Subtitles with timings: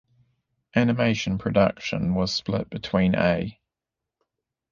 [0.75, 3.59] Animation production was split between A.